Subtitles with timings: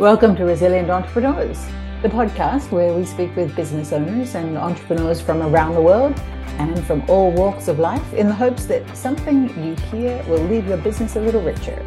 [0.00, 1.64] Welcome to Resilient Entrepreneurs,
[2.02, 6.18] the podcast where we speak with business owners and entrepreneurs from around the world
[6.58, 10.66] and from all walks of life in the hopes that something you hear will leave
[10.66, 11.80] your business a little richer.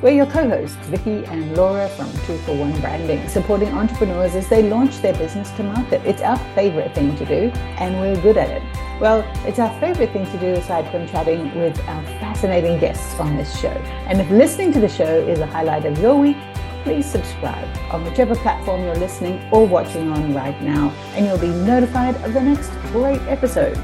[0.00, 4.62] We're your co-hosts, Vicky and Laura from Two for One Branding, supporting entrepreneurs as they
[4.62, 6.00] launch their business to market.
[6.06, 8.62] It's our favorite thing to do, and we're good at it.
[8.98, 13.36] Well, it's our favorite thing to do aside from chatting with our fascinating guests on
[13.36, 13.68] this show.
[14.08, 16.38] And if listening to the show is a highlight of your week,
[16.82, 21.48] please subscribe on whichever platform you're listening or watching on right now, and you'll be
[21.48, 23.74] notified of the next great episode.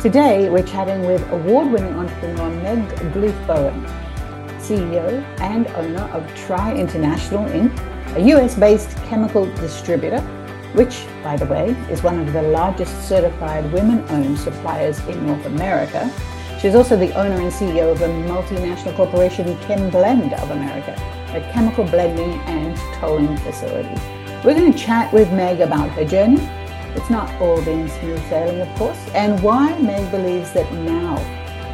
[0.00, 3.86] Today, we're chatting with award winning entrepreneur Meg Gluth-Bohan,
[4.58, 7.72] CEO and owner of Tri International Inc.,
[8.16, 10.20] a US based chemical distributor,
[10.74, 15.46] which, by the way, is one of the largest certified women owned suppliers in North
[15.46, 16.10] America.
[16.60, 20.94] She's also the owner and CEO of a multinational corporation, ChemBlend of America,
[21.34, 23.94] a chemical blending and tolling facility.
[24.44, 26.40] We're going to chat with Meg about her journey.
[26.94, 31.16] It's not all been smooth sailing, of course, and why Meg believes that now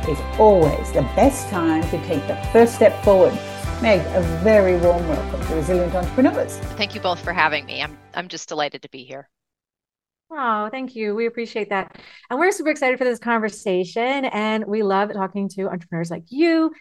[0.09, 3.35] is always the best time to take the first step forward.
[3.83, 6.57] Meg, a very warm welcome to Resilient Entrepreneurs.
[6.77, 7.83] Thank you both for having me.
[7.83, 9.29] I'm I'm just delighted to be here.
[10.31, 11.15] Oh, thank you.
[11.15, 11.99] We appreciate that.
[12.31, 14.27] And we're super excited for this conversation.
[14.27, 16.73] And we love talking to entrepreneurs like you.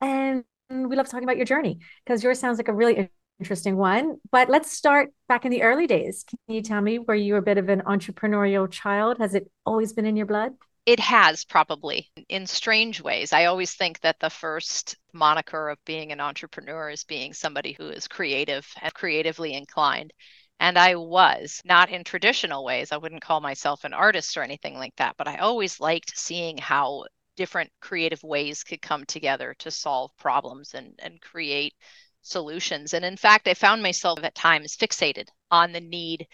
[0.00, 4.16] And we love talking about your journey because yours sounds like a really interesting one.
[4.30, 6.24] But let's start back in the early days.
[6.28, 9.18] Can you tell me were you a bit of an entrepreneurial child?
[9.18, 10.52] Has it always been in your blood?
[10.86, 13.32] It has probably in strange ways.
[13.32, 17.88] I always think that the first moniker of being an entrepreneur is being somebody who
[17.88, 20.12] is creative and creatively inclined.
[20.60, 22.92] And I was not in traditional ways.
[22.92, 26.58] I wouldn't call myself an artist or anything like that, but I always liked seeing
[26.58, 27.04] how
[27.36, 31.74] different creative ways could come together to solve problems and, and create
[32.22, 32.94] solutions.
[32.94, 36.26] And in fact, I found myself at times fixated on the need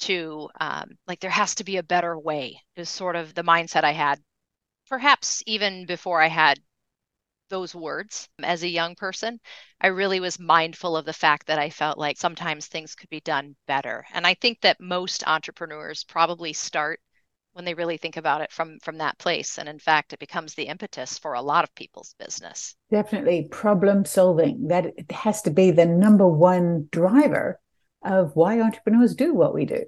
[0.00, 3.84] to, um, like, there has to be a better way, is sort of the mindset
[3.84, 4.20] I had,
[4.88, 6.60] perhaps even before I had
[7.48, 9.38] those words as a young person.
[9.80, 13.20] I really was mindful of the fact that I felt like sometimes things could be
[13.20, 14.06] done better.
[14.14, 17.00] And I think that most entrepreneurs probably start
[17.52, 19.58] when they really think about it from from that place.
[19.58, 22.74] And in fact it becomes the impetus for a lot of people's business.
[22.90, 24.68] Definitely problem solving.
[24.68, 27.60] That has to be the number one driver
[28.04, 29.84] of why entrepreneurs do what we do.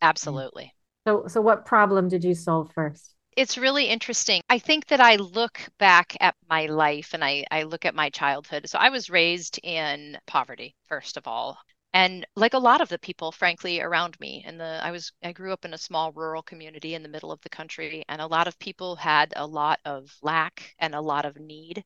[0.00, 0.72] Absolutely.
[1.06, 3.14] So so what problem did you solve first?
[3.36, 4.42] It's really interesting.
[4.48, 8.10] I think that I look back at my life and I, I look at my
[8.10, 8.68] childhood.
[8.68, 11.56] So I was raised in poverty, first of all
[11.94, 15.32] and like a lot of the people frankly around me and the i was i
[15.32, 18.26] grew up in a small rural community in the middle of the country and a
[18.26, 21.84] lot of people had a lot of lack and a lot of need.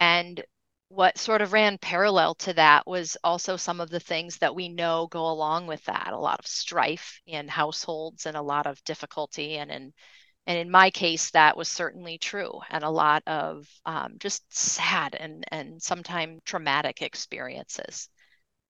[0.00, 0.42] And
[0.88, 4.68] what sort of ran parallel to that was also some of the things that we
[4.68, 8.82] know go along with that a lot of strife in households and a lot of
[8.84, 9.92] difficulty and in
[10.46, 15.14] and in my case that was certainly true and a lot of um, just sad
[15.16, 18.08] and and sometimes traumatic experiences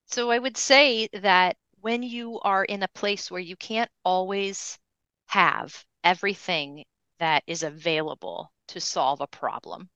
[0.06, 4.78] so I would say that when you are in a place where you can't always
[5.26, 6.84] have everything
[7.18, 9.90] that is available to solve a problem,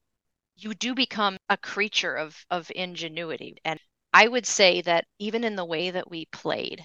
[0.56, 3.56] you do become a creature of, of ingenuity.
[3.64, 3.80] And
[4.12, 6.84] I would say that even in the way that we played,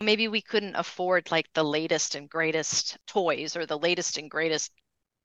[0.00, 4.72] maybe we couldn't afford like the latest and greatest toys or the latest and greatest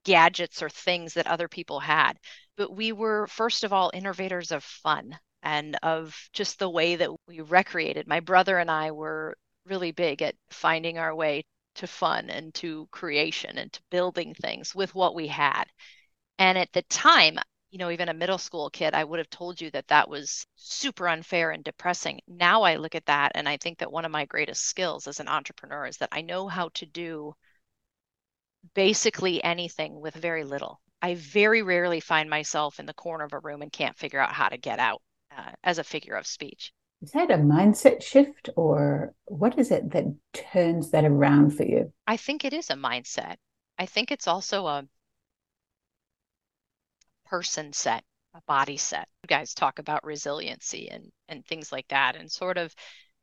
[0.03, 2.19] gadgets or things that other people had.
[2.57, 7.11] But we were, first of all, innovators of fun and of just the way that
[7.27, 8.07] we recreated.
[8.07, 11.45] My brother and I were really big at finding our way
[11.75, 15.65] to fun and to creation and to building things with what we had.
[16.39, 17.37] And at the time,
[17.69, 20.47] you know, even a middle school kid, I would have told you that that was
[20.55, 22.21] super unfair and depressing.
[22.27, 25.19] Now I look at that and I think that one of my greatest skills as
[25.19, 27.35] an entrepreneur is that I know how to do
[28.73, 30.81] basically anything with very little.
[31.01, 34.33] I very rarely find myself in the corner of a room and can't figure out
[34.33, 35.01] how to get out
[35.35, 36.73] uh, as a figure of speech.
[37.01, 41.91] Is that a mindset shift or what is it that turns that around for you?
[42.07, 43.35] I think it is a mindset.
[43.77, 44.87] I think it's also a
[47.25, 48.03] person set,
[48.33, 49.07] a body set.
[49.23, 52.73] You guys talk about resiliency and and things like that and sort of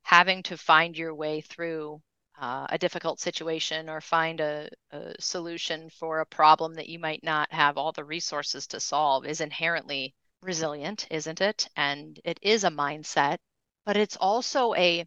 [0.03, 2.01] having to find your way through
[2.41, 7.23] uh, a difficult situation or find a, a solution for a problem that you might
[7.23, 11.69] not have all the resources to solve is inherently resilient, isn't it?
[11.77, 13.39] And it is a mindset,
[13.87, 15.07] but it's also a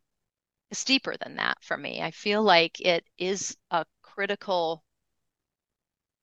[0.71, 2.01] it's deeper than that for me.
[2.01, 4.83] I feel like it is a critical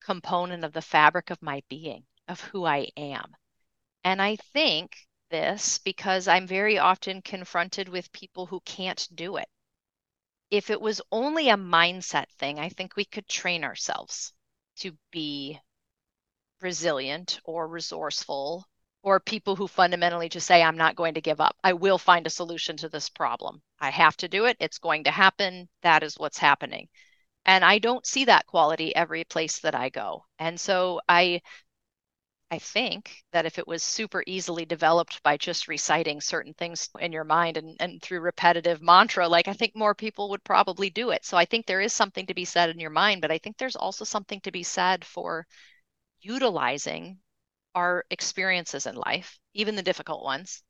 [0.01, 3.37] component of the fabric of my being, of who I am.
[4.03, 9.49] And I think this because I'm very often confronted with people who can't do it.
[10.51, 14.33] If it was only a mindset thing, I think we could train ourselves
[14.77, 15.61] to be
[16.61, 18.67] resilient or resourceful
[19.03, 21.57] or people who fundamentally just say, I'm not going to give up.
[21.65, 23.63] I will find a solution to this problem.
[23.81, 24.57] I have to do it.
[24.61, 25.69] It's going to happen.
[25.83, 26.89] That is what's happening.
[27.45, 30.25] And I don't see that quality every place that I go.
[30.39, 31.43] And so I
[32.53, 37.11] I think that if it was super easily developed by just reciting certain things in
[37.11, 41.11] your mind and, and through repetitive mantra, like I think more people would probably do
[41.11, 41.25] it.
[41.25, 43.57] So I think there is something to be said in your mind, but I think
[43.57, 45.47] there's also something to be said for
[46.21, 47.19] utilizing
[47.75, 50.63] our experiences in life, even the difficult ones,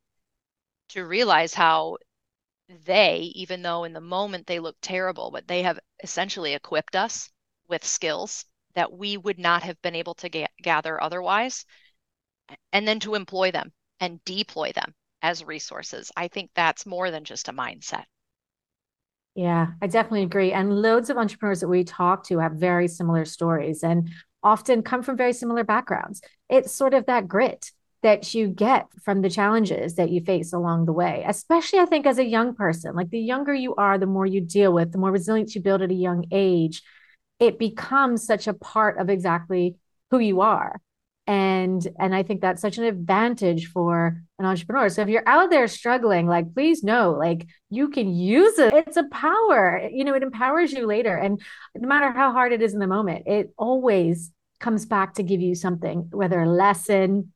[0.89, 1.97] to realize how
[2.85, 7.29] they, even though in the moment they look terrible, but they have essentially equipped us
[7.67, 8.45] with skills
[8.75, 11.65] that we would not have been able to ga- gather otherwise,
[12.73, 16.11] and then to employ them and deploy them as resources.
[16.17, 18.05] I think that's more than just a mindset.
[19.35, 20.51] Yeah, I definitely agree.
[20.51, 24.09] And loads of entrepreneurs that we talk to have very similar stories and
[24.43, 26.21] often come from very similar backgrounds.
[26.49, 30.85] It's sort of that grit that you get from the challenges that you face along
[30.85, 32.95] the way, especially I think as a young person.
[32.95, 35.81] Like the younger you are, the more you deal with, the more resilience you build
[35.81, 36.81] at a young age
[37.43, 39.75] it becomes such a part of exactly
[40.11, 40.79] who you are
[41.25, 45.49] and and i think that's such an advantage for an entrepreneur so if you're out
[45.49, 50.13] there struggling like please know like you can use it it's a power you know
[50.13, 51.41] it empowers you later and
[51.75, 54.31] no matter how hard it is in the moment it always
[54.63, 57.33] comes back to give you something whether a lesson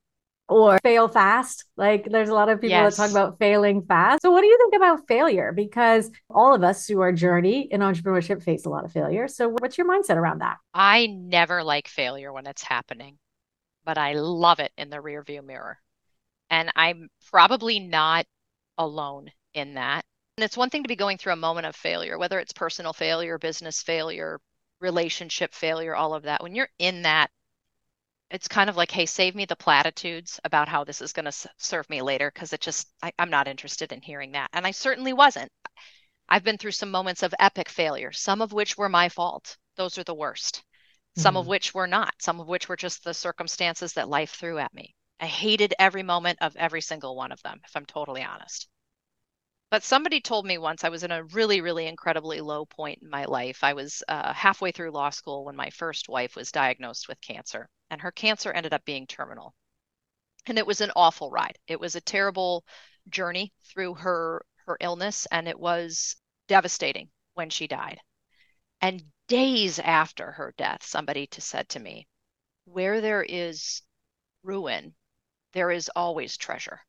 [0.50, 1.66] or fail fast.
[1.76, 2.96] Like there's a lot of people yes.
[2.96, 4.22] that talk about failing fast.
[4.22, 5.52] So what do you think about failure?
[5.52, 9.28] Because all of us through our journey in entrepreneurship face a lot of failure.
[9.28, 10.58] So what's your mindset around that?
[10.74, 13.18] I never like failure when it's happening,
[13.84, 15.78] but I love it in the rearview mirror.
[16.50, 18.26] And I'm probably not
[18.78, 20.06] alone in that.
[20.38, 22.94] And it's one thing to be going through a moment of failure, whether it's personal
[22.94, 24.40] failure, business failure,
[24.80, 26.44] relationship failure, all of that.
[26.44, 27.30] When you're in that
[28.30, 31.50] it's kind of like, hey, save me the platitudes about how this is going to
[31.58, 34.50] serve me later because it just, I, I'm not interested in hearing that.
[34.54, 35.52] And I certainly wasn't.
[36.28, 39.56] I've been through some moments of epic failure, some of which were my fault.
[39.78, 40.64] Those are the worst.
[41.16, 41.40] Some mm-hmm.
[41.40, 44.74] of which were not, some of which were just the circumstances that life threw at
[44.74, 44.94] me.
[45.22, 48.68] I hated every moment of every single one of them, if I'm totally honest.
[49.70, 53.10] But somebody told me once I was in a really, really incredibly low point in
[53.10, 53.64] my life.
[53.64, 57.70] I was uh, halfway through law school when my first wife was diagnosed with cancer
[57.90, 59.54] and her cancer ended up being terminal.
[60.46, 61.58] And it was an awful ride.
[61.68, 62.66] It was a terrible
[63.10, 66.16] journey through her her illness and it was
[66.48, 68.00] devastating when she died.
[68.82, 72.08] And days after her death, somebody said to me,
[72.66, 73.82] where there is
[74.44, 74.96] ruin,
[75.54, 76.82] there is always treasure.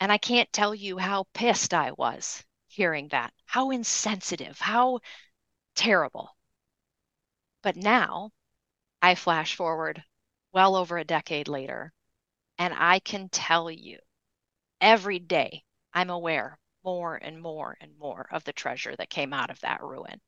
[0.00, 5.00] And I can't tell you how pissed I was hearing that, how insensitive, how
[5.74, 6.36] terrible.
[7.62, 8.30] But now
[9.00, 10.04] I flash forward
[10.52, 11.92] well over a decade later,
[12.58, 13.98] and I can tell you
[14.80, 19.50] every day I'm aware more and more and more of the treasure that came out
[19.50, 20.20] of that ruin.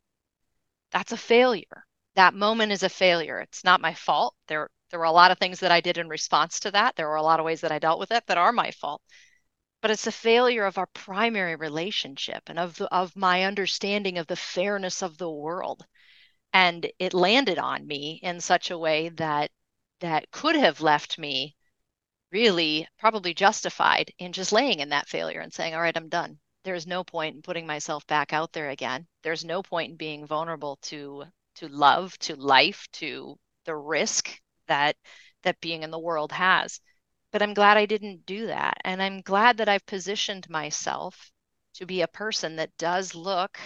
[0.90, 1.86] That's a failure.
[2.14, 3.40] That moment is a failure.
[3.40, 4.34] It's not my fault.
[4.48, 6.96] There, there were a lot of things that I did in response to that.
[6.96, 9.02] There were a lot of ways that I dealt with it that are my fault.
[9.80, 14.26] But it's a failure of our primary relationship and of, the, of my understanding of
[14.26, 15.86] the fairness of the world.
[16.52, 19.50] And it landed on me in such a way that
[20.00, 21.56] that could have left me
[22.30, 26.38] really probably justified in just laying in that failure and saying all right i'm done.
[26.64, 29.06] There's no point in putting myself back out there again.
[29.22, 31.24] There's no point in being vulnerable to
[31.56, 34.96] to love to life to the risk that
[35.42, 36.80] that being in the world has
[37.32, 41.30] but i'm glad i didn't do that and i'm glad that i've positioned myself
[41.74, 43.58] to be a person that does look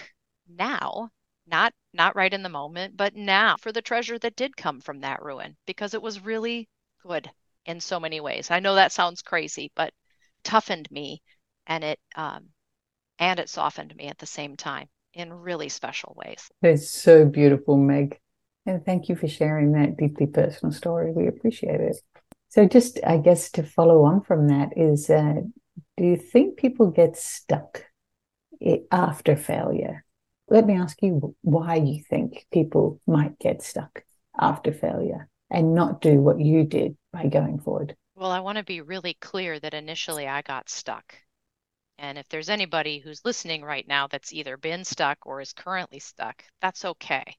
[0.47, 1.09] now
[1.47, 5.01] not not right in the moment, but now for the treasure that did come from
[5.01, 6.67] that ruin because it was really
[7.01, 7.29] good
[7.65, 8.49] in so many ways.
[8.49, 9.93] I know that sounds crazy, but
[10.43, 11.21] toughened me
[11.67, 12.49] and it um
[13.19, 16.49] and it softened me at the same time in really special ways.
[16.61, 18.19] It's so beautiful, Meg.
[18.65, 21.11] And thank you for sharing that deeply personal story.
[21.11, 21.97] We appreciate it.
[22.53, 25.41] So, just I guess to follow on from that is uh,
[25.97, 27.83] do you think people get stuck
[28.91, 30.05] after failure?
[30.49, 34.03] Let me ask you why you think people might get stuck
[34.39, 37.95] after failure and not do what you did by going forward.
[38.13, 41.15] Well, I want to be really clear that initially I got stuck.
[41.97, 45.97] And if there's anybody who's listening right now that's either been stuck or is currently
[45.97, 47.35] stuck, that's okay.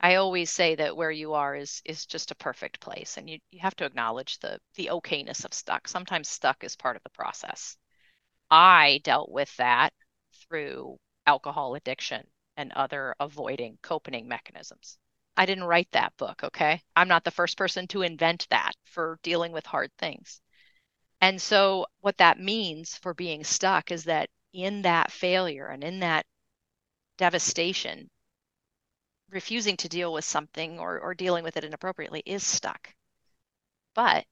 [0.00, 3.38] I always say that where you are is is just a perfect place and you,
[3.50, 5.88] you have to acknowledge the the okayness of stuck.
[5.88, 7.76] Sometimes stuck is part of the process.
[8.50, 9.92] I dealt with that
[10.32, 12.26] through alcohol addiction
[12.56, 14.98] and other avoiding coping mechanisms.
[15.36, 16.82] I didn't write that book, okay?
[16.96, 20.40] I'm not the first person to invent that for dealing with hard things.
[21.20, 26.00] And so, what that means for being stuck is that in that failure and in
[26.00, 26.26] that
[27.18, 28.10] devastation,
[29.30, 32.94] refusing to deal with something or, or dealing with it inappropriately is stuck.
[33.94, 34.26] But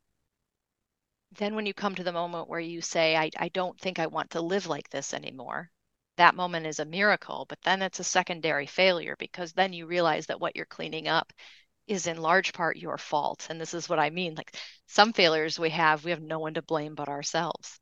[1.33, 4.07] then when you come to the moment where you say, I, I don't think I
[4.07, 5.71] want to live like this anymore,
[6.17, 7.47] that moment is a miracle.
[7.49, 11.33] But then it's a secondary failure because then you realize that what you're cleaning up
[11.87, 13.47] is in large part your fault.
[13.51, 14.35] And this is what I mean.
[14.35, 17.79] Like some failures we have, we have no one to blame but ourselves.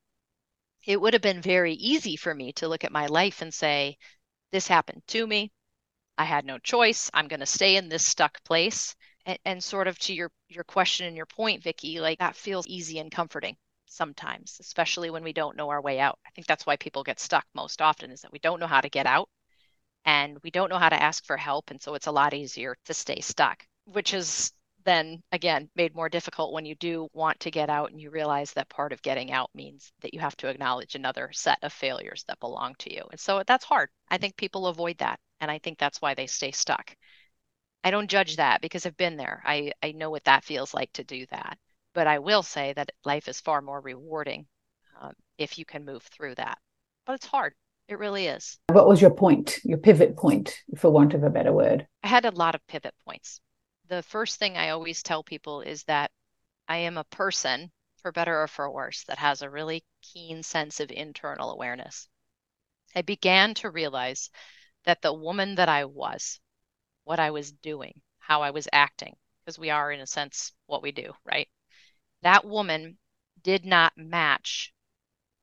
[0.84, 3.96] It would have been very easy for me to look at my life and say,
[4.52, 5.52] This happened to me.
[6.18, 7.10] I had no choice.
[7.14, 8.94] I'm going to stay in this stuck place.
[9.26, 12.66] And, and, sort of to your your question and your point, Vicki, like that feels
[12.66, 13.56] easy and comforting
[13.86, 16.18] sometimes, especially when we don't know our way out.
[16.26, 18.80] I think that's why people get stuck most often is that we don't know how
[18.80, 19.28] to get out
[20.04, 21.70] and we don't know how to ask for help.
[21.70, 24.52] And so it's a lot easier to stay stuck, which is
[24.84, 28.52] then again made more difficult when you do want to get out and you realize
[28.52, 32.22] that part of getting out means that you have to acknowledge another set of failures
[32.28, 33.02] that belong to you.
[33.10, 33.88] And so that's hard.
[34.10, 35.18] I think people avoid that.
[35.44, 36.96] And I think that's why they stay stuck.
[37.84, 39.42] I don't judge that because I've been there.
[39.44, 41.58] I, I know what that feels like to do that.
[41.92, 44.46] But I will say that life is far more rewarding
[44.98, 46.56] um, if you can move through that.
[47.04, 47.52] But it's hard.
[47.88, 48.56] It really is.
[48.68, 51.86] What was your point, your pivot point, for want of a better word?
[52.02, 53.42] I had a lot of pivot points.
[53.88, 56.10] The first thing I always tell people is that
[56.68, 57.70] I am a person,
[58.00, 62.08] for better or for worse, that has a really keen sense of internal awareness.
[62.96, 64.30] I began to realize
[64.84, 66.40] that the woman that I was,
[67.04, 70.82] what I was doing, how I was acting, because we are, in a sense, what
[70.82, 71.48] we do, right?
[72.22, 72.98] That woman
[73.42, 74.72] did not match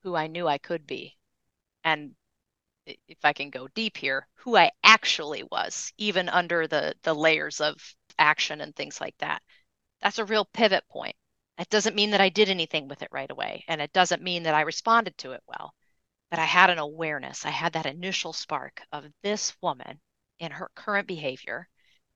[0.04, 1.18] who I knew I could be.
[1.84, 2.16] And
[2.86, 7.62] if I can go deep here, who I actually was, even under the, the layers
[7.62, 9.42] of action and things like that.
[10.02, 11.16] That's a real pivot point.
[11.60, 13.64] It doesn't mean that I did anything with it right away.
[13.68, 15.74] And it doesn't mean that I responded to it well
[16.32, 17.46] but I had an awareness.
[17.46, 20.00] I had that initial spark of this woman
[20.40, 21.68] in her current behavior,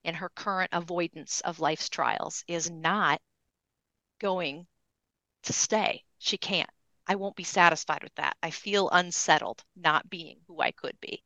[0.04, 3.20] in her current avoidance of life's trials, is not
[4.18, 4.66] going
[5.42, 6.02] to stay.
[6.18, 6.70] She can't.
[7.06, 8.36] I won't be satisfied with that.
[8.42, 11.22] I feel unsettled not being who I could be.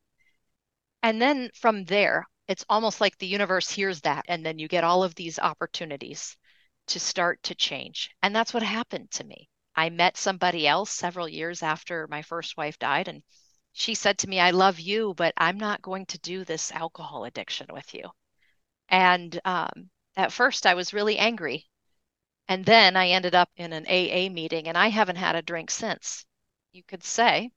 [1.03, 4.25] And then from there, it's almost like the universe hears that.
[4.29, 6.37] And then you get all of these opportunities
[6.89, 8.11] to start to change.
[8.23, 9.50] And that's what happened to me.
[9.81, 13.23] I met somebody else several years after my first wife died, and
[13.73, 17.25] she said to me, I love you, but I'm not going to do this alcohol
[17.25, 18.11] addiction with you.
[18.91, 21.67] And um, at first, I was really angry.
[22.47, 25.71] And then I ended up in an AA meeting, and I haven't had a drink
[25.71, 26.27] since.
[26.73, 27.51] You could say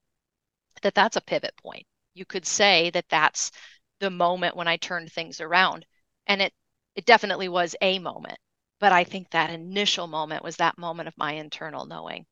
[0.82, 1.86] that that's a pivot point.
[2.13, 3.51] You could say that that's
[4.00, 5.86] the moment when I turned things around.
[6.27, 6.53] And it,
[6.96, 8.39] it definitely was a moment.
[8.83, 12.25] But I think that initial moment was that moment of my internal knowing.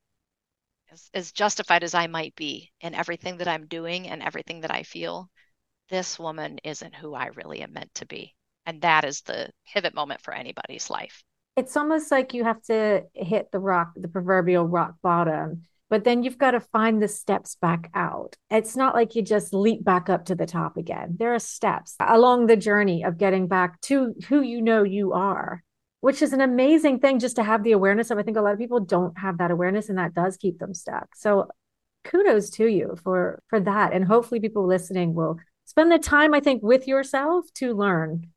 [0.92, 4.70] As, as justified as I might be in everything that I'm doing and everything that
[4.70, 5.30] I feel,
[5.88, 8.36] this woman isn't who I really am meant to be.
[8.66, 11.24] And that is the pivot moment for anybody's life.
[11.56, 16.22] It's almost like you have to hit the rock, the proverbial rock bottom, but then
[16.22, 18.36] you've got to find the steps back out.
[18.50, 21.16] It's not like you just leap back up to the top again.
[21.18, 25.64] There are steps along the journey of getting back to who you know you are
[26.02, 28.18] which is an amazing thing just to have the awareness of.
[28.18, 30.74] I think a lot of people don't have that awareness and that does keep them
[30.74, 31.16] stuck.
[31.16, 31.48] So
[32.04, 36.40] kudos to you for for that and hopefully people listening will spend the time I
[36.40, 38.28] think with yourself to learn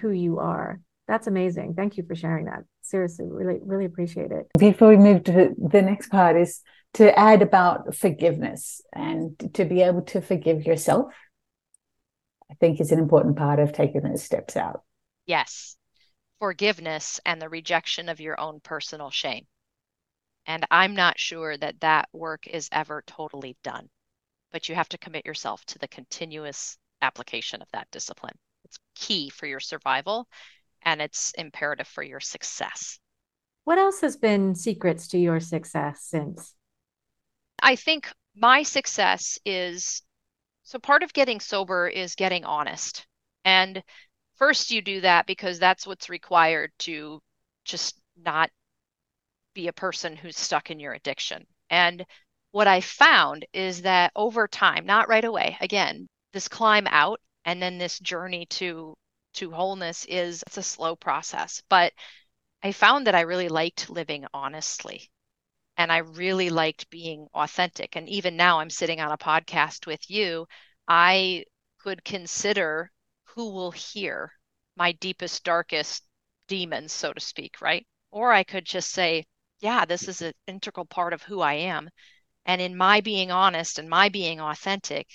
[0.00, 0.80] who you are.
[1.08, 1.74] That's amazing.
[1.74, 2.64] Thank you for sharing that.
[2.82, 4.46] Seriously, really really appreciate it.
[4.58, 6.60] Before we move to the next part is
[6.94, 11.12] to add about forgiveness and to be able to forgive yourself.
[12.50, 14.82] I think is an important part of taking those steps out.
[15.26, 15.76] Yes
[16.38, 19.46] forgiveness and the rejection of your own personal shame.
[20.46, 23.88] And I'm not sure that that work is ever totally done,
[24.52, 28.36] but you have to commit yourself to the continuous application of that discipline.
[28.64, 30.28] It's key for your survival
[30.82, 32.98] and it's imperative for your success.
[33.64, 36.54] What else has been secrets to your success since?
[37.62, 40.02] I think my success is
[40.64, 43.06] so part of getting sober is getting honest.
[43.44, 43.82] And
[44.36, 47.20] first you do that because that's what's required to
[47.64, 48.50] just not
[49.54, 51.46] be a person who's stuck in your addiction.
[51.70, 52.04] And
[52.50, 57.60] what I found is that over time, not right away, again, this climb out and
[57.62, 58.96] then this journey to
[59.34, 61.92] to wholeness is it's a slow process, but
[62.62, 65.10] I found that I really liked living honestly.
[65.76, 67.96] And I really liked being authentic.
[67.96, 70.46] And even now I'm sitting on a podcast with you.
[70.88, 71.44] I
[71.78, 72.90] could consider
[73.34, 74.32] who will hear
[74.76, 76.04] my deepest, darkest
[76.48, 77.86] demons, so to speak, right?
[78.10, 79.24] Or I could just say,
[79.60, 81.90] yeah, this is an integral part of who I am.
[82.46, 85.08] And in my being honest and my being authentic,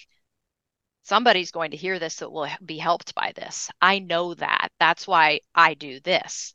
[1.03, 3.69] somebody's going to hear this that will be helped by this.
[3.81, 4.69] I know that.
[4.79, 6.53] That's why I do this.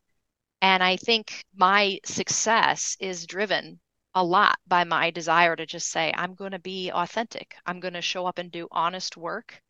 [0.61, 3.81] And I think my success is driven
[4.15, 7.55] a lot by my desire to just say, I'm going to be authentic.
[7.67, 9.61] I'm going to show up and do honest work.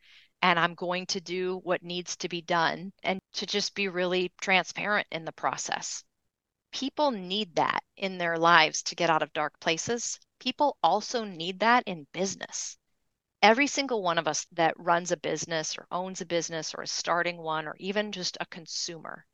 [0.45, 4.31] And I'm going to do what needs to be done and to just be really
[4.41, 6.05] transparent in the process.
[6.71, 10.21] People need that in their lives to get out of dark places.
[10.39, 12.79] People also need that in business
[13.45, 16.91] every single one of us that runs a business or owns a business or is
[16.91, 19.27] starting one or even just a consumer,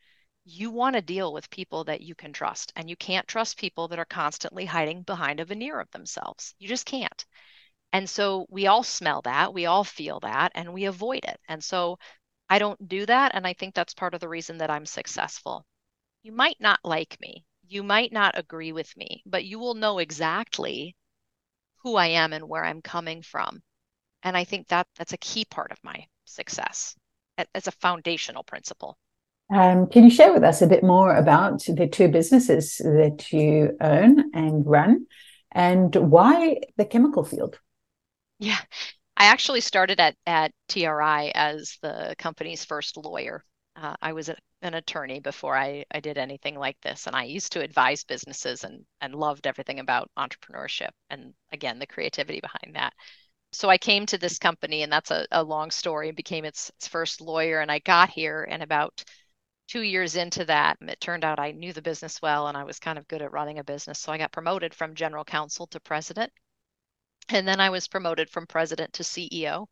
[0.45, 2.73] you want to deal with people that you can trust.
[2.75, 6.57] And you can't trust people that are constantly hiding behind a veneer of themselves.
[6.59, 7.25] You just can't.
[7.93, 11.41] And so we all smell that, we all feel that, and we avoid it.
[11.49, 11.99] And so
[12.49, 13.33] I don't do that.
[13.35, 15.65] And I think that's part of the reason that I'm successful.
[16.23, 19.99] You might not like me, you might not agree with me, but you will know
[19.99, 20.97] exactly
[21.83, 23.63] who I am and where I'm coming from.
[24.23, 26.95] And I think that that's a key part of my success
[27.55, 28.99] as a foundational principle.
[29.53, 33.77] Um, can you share with us a bit more about the two businesses that you
[33.81, 35.07] own and run
[35.51, 37.59] and why the chemical field?
[38.41, 38.59] Yeah,
[39.17, 43.45] I actually started at, at TRI as the company's first lawyer.
[43.77, 47.25] Uh, I was a, an attorney before I, I did anything like this, and I
[47.25, 52.77] used to advise businesses and, and loved everything about entrepreneurship and, again, the creativity behind
[52.77, 52.95] that
[53.53, 56.71] so I came to this company, and that's a, a long story, and became its,
[56.79, 57.61] its first lawyer.
[57.61, 59.05] And I got here, and about
[59.69, 62.79] two years into that, it turned out I knew the business well, and I was
[62.81, 64.01] kind of good at running a business.
[64.01, 66.33] So I got promoted from general counsel to president.
[67.33, 69.67] And then I was promoted from president to CEO.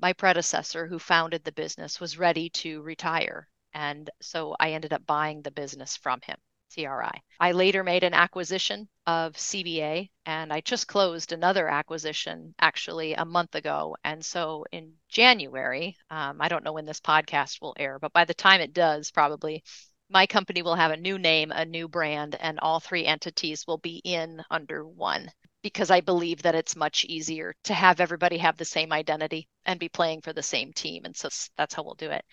[0.00, 3.48] My predecessor, who founded the business, was ready to retire.
[3.72, 6.36] And so I ended up buying the business from him.
[6.70, 7.22] TRI.
[7.40, 13.24] I later made an acquisition of CBA and I just closed another acquisition actually a
[13.24, 13.96] month ago.
[14.04, 18.24] And so in January, um, I don't know when this podcast will air, but by
[18.24, 19.62] the time it does, probably
[20.10, 23.78] my company will have a new name, a new brand, and all three entities will
[23.78, 25.30] be in under one
[25.66, 29.80] because I believe that it's much easier to have everybody have the same identity and
[29.80, 31.04] be playing for the same team.
[31.04, 32.24] And so that's how we'll do it.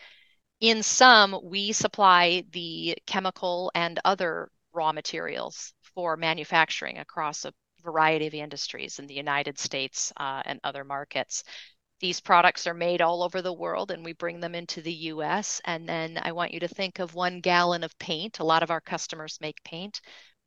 [0.60, 8.28] In sum, we supply the chemical and other raw materials for manufacturing across a variety
[8.28, 11.44] of industries in the United States uh, and other markets.
[12.02, 15.60] These products are made all over the world and we bring them into the US.
[15.66, 18.38] And then I want you to think of one gallon of paint.
[18.38, 20.02] A lot of our customers make paint.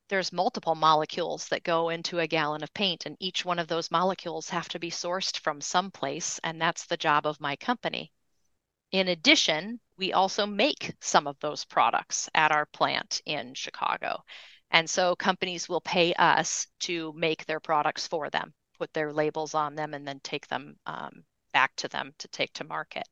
[0.09, 3.91] There's multiple molecules that go into a gallon of paint, and each one of those
[3.91, 6.39] molecules have to be sourced from someplace.
[6.45, 8.13] And that's the job of my company.
[8.93, 14.23] In addition, we also make some of those products at our plant in Chicago.
[14.71, 19.55] And so companies will pay us to make their products for them, put their labels
[19.55, 23.09] on them, and then take them um, back to them to take to market.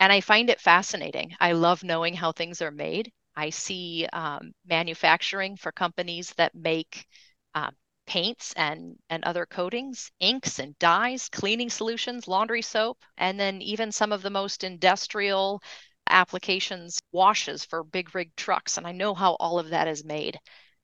[0.00, 1.34] And I find it fascinating.
[1.40, 3.12] I love knowing how things are made.
[3.38, 7.06] I see um, manufacturing for companies that make
[7.54, 7.70] uh,
[8.04, 13.92] paints and, and other coatings, inks and dyes, cleaning solutions, laundry soap, and then even
[13.92, 15.62] some of the most industrial
[16.10, 18.76] applications, washes for big rig trucks.
[18.76, 20.36] And I know how all of that is made.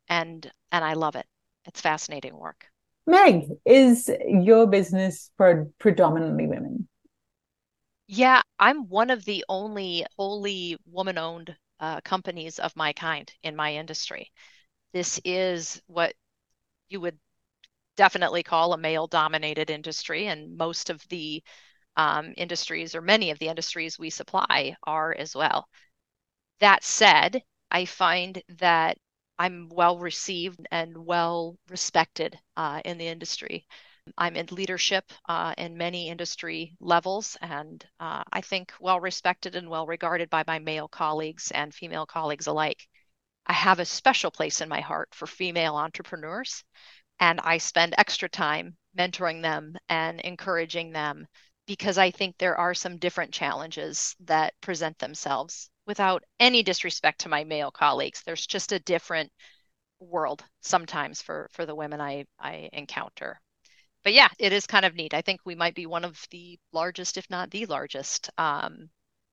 [0.09, 1.27] And and I love it.
[1.67, 2.67] It's fascinating work.
[3.05, 6.89] Meg, is your business for predominantly women?
[8.07, 13.57] Yeah, I'm one of the only wholly woman owned uh, companies of my kind in
[13.57, 14.33] my industry.
[14.93, 16.15] This is what
[16.89, 17.19] you would
[17.97, 21.43] definitely call a male dominated industry and most of the
[21.97, 25.69] um, industries or many of the industries we supply are as well
[26.61, 28.99] that said i find that
[29.39, 33.67] i'm well received and well respected uh, in the industry
[34.19, 39.69] i'm in leadership uh, in many industry levels and uh, i think well respected and
[39.69, 42.87] well regarded by my male colleagues and female colleagues alike
[43.47, 46.65] I have a special place in my heart for female entrepreneurs,
[47.21, 51.27] and I spend extra time mentoring them and encouraging them
[51.67, 57.29] because I think there are some different challenges that present themselves without any disrespect to
[57.29, 58.23] my male colleagues.
[58.23, 59.33] There's just a different
[60.01, 63.41] world sometimes for for the women I I encounter.
[64.05, 65.15] But yeah, it is kind of neat.
[65.15, 68.91] I think we might be one of the largest, if not the largest, um,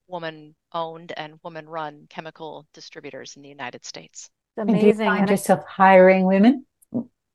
[0.08, 4.30] woman owned and woman run chemical distributors in the United States.
[4.58, 4.76] Amazing.
[4.76, 6.66] And do you find yourself hiring women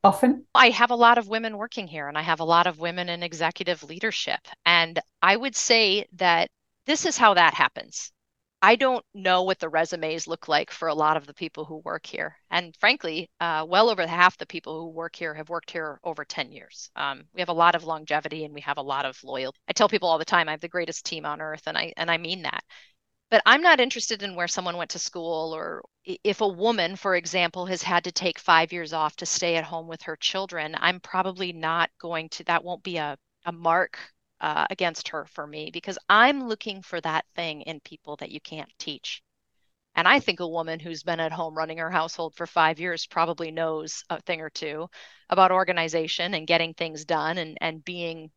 [0.05, 0.45] often?
[0.55, 3.09] I have a lot of women working here and I have a lot of women
[3.09, 4.41] in executive leadership.
[4.65, 6.49] And I would say that
[6.87, 8.13] this is how that happens.
[8.67, 11.77] I don't know what the resumes look like for a lot of the people who
[11.85, 12.37] work here.
[12.51, 16.25] And frankly, uh, well over half the people who work here have worked here over
[16.25, 16.91] 10 years.
[16.97, 19.57] Um, we have a lot of longevity and we have a lot of loyalty.
[19.69, 21.93] I tell people all the time I have the greatest team on earth, and I,
[21.97, 22.65] and I mean that.
[23.31, 27.15] But I'm not interested in where someone went to school or if a woman, for
[27.15, 30.75] example, has had to take five years off to stay at home with her children.
[30.81, 33.97] I'm probably not going to, that won't be a, a mark
[34.41, 38.41] uh, against her for me because I'm looking for that thing in people that you
[38.41, 39.23] can't teach.
[39.95, 43.07] And I think a woman who's been at home running her household for five years
[43.07, 44.89] probably knows a thing or two
[45.31, 48.31] about organization and getting things done and, and being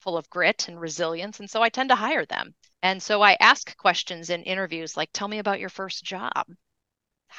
[0.00, 1.40] full of grit and resilience.
[1.40, 2.54] And so I tend to hire them.
[2.82, 6.46] And so I ask questions in interviews like, tell me about your first job.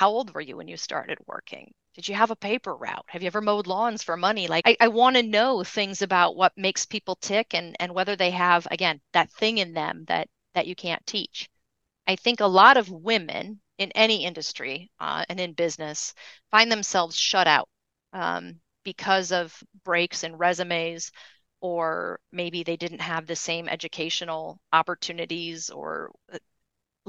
[0.02, 1.76] How old were you when you started working?
[1.94, 3.06] Did you have a paper route?
[3.10, 4.48] Have you ever mowed lawns for money?
[4.48, 8.16] Like I, I want to know things about what makes people tick and and whether
[8.16, 11.48] they have again that thing in them that that you can't teach.
[12.08, 16.16] I think a lot of women in any industry uh, and in business
[16.50, 17.70] find themselves shut out
[18.12, 21.12] um, because of breaks in resumes,
[21.60, 26.40] or maybe they didn't have the same educational opportunities or uh,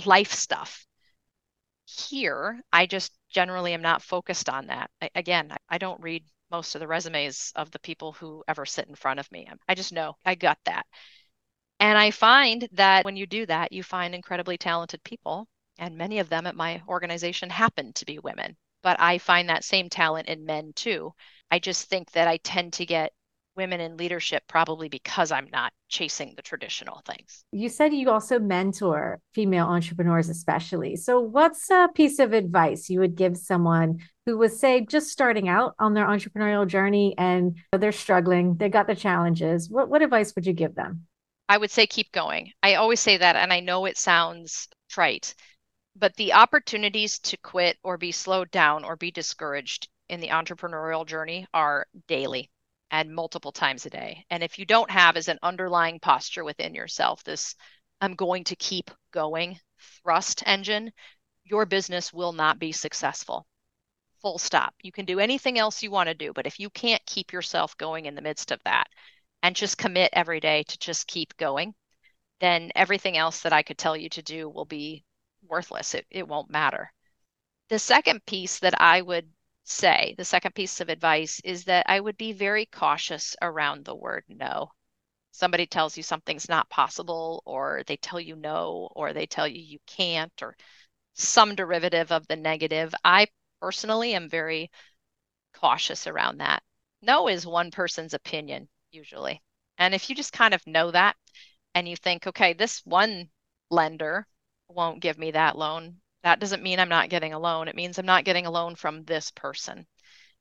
[0.05, 0.87] life stuff
[2.01, 4.91] here, I just generally am not focused on that.
[5.01, 8.89] I, again, I don't read most of the resumes of the people who ever sit
[8.89, 9.49] in front of me.
[9.69, 10.87] I just know I got that.
[11.81, 15.49] And I find that when you do that, you find incredibly talented people.
[15.79, 18.57] And many of them at my organization happen to be women.
[18.83, 21.13] But I find that same talent in men too.
[21.51, 23.13] I just think that I tend to get
[23.57, 27.45] women in leadership probably because I'm not chasing the traditional things.
[27.53, 30.97] You said you also mentor female entrepreneurs, especially.
[30.97, 35.49] So, what's a piece of advice you would give someone who was, say, just starting
[35.49, 39.69] out on their entrepreneurial journey and they're struggling, they got the challenges?
[39.69, 41.07] What, what advice would you give them?
[41.49, 42.53] I would say keep going.
[42.63, 45.35] I always say that, and I know it sounds trite,
[45.97, 51.07] but the opportunities to quit or be slowed down or be discouraged in the entrepreneurial
[51.07, 52.51] journey are daily
[52.93, 54.25] and multiple times a day.
[54.31, 57.57] And if you don't have as an underlying posture within yourself, this
[58.01, 59.59] I'm going to keep going
[60.03, 60.93] thrust engine,
[61.45, 63.47] your business will not be successful.
[64.21, 64.75] Full stop.
[64.83, 67.77] You can do anything else you want to do, but if you can't keep yourself
[67.79, 68.89] going in the midst of that
[69.43, 71.75] and just commit every day to just keep going,
[72.41, 75.05] then everything else that I could tell you to do will be
[75.49, 75.95] worthless.
[75.95, 76.93] It, it won't matter.
[77.69, 79.29] The second piece that I would
[79.65, 83.95] say, the second piece of advice is that I would be very cautious around the
[83.95, 84.73] word no.
[85.31, 89.61] Somebody tells you something's not possible, or they tell you no, or they tell you
[89.61, 90.57] you can't, or
[91.15, 92.95] some derivative of the negative.
[93.05, 93.29] I
[93.61, 94.71] personally am very
[95.55, 96.63] cautious around that.
[97.01, 99.43] No is one person's opinion, usually.
[99.79, 101.17] And if you just kind of know that
[101.75, 103.31] and you think, okay, this one
[103.71, 104.27] lender
[104.69, 107.69] won't give me that loan, that doesn't mean I'm not getting a loan.
[107.69, 109.87] It means I'm not getting a loan from this person.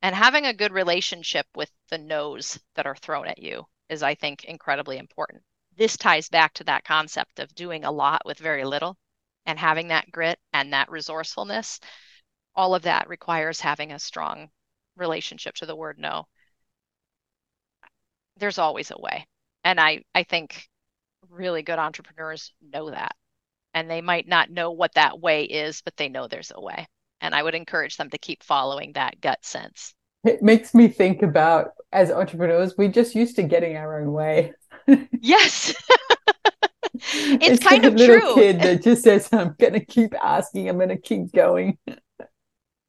[0.02, 4.16] And having a good relationship with the no's that are thrown at you is, I
[4.16, 5.44] think, incredibly important.
[5.76, 8.98] This ties back to that concept of doing a lot with very little
[9.46, 11.80] and having that grit and that resourcefulness.
[12.56, 14.50] All of that requires having a strong
[14.96, 16.28] relationship to the word no.
[18.38, 19.28] There's always a way.
[19.64, 20.68] And I, I think
[21.30, 23.16] really good entrepreneurs know that
[23.74, 26.88] and they might not know what that way is, but they know there's a way.
[27.22, 29.94] And I would encourage them to keep following that gut sense.
[30.24, 34.54] It makes me think about as entrepreneurs, we just used to getting our own way.
[35.20, 35.74] yes.
[36.94, 38.06] it's, it's kind of true.
[38.06, 41.78] little kid that just says, I'm going to keep asking, I'm going to keep going.